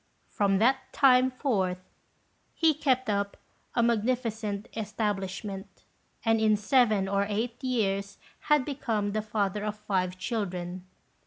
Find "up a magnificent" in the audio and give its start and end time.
3.07-4.67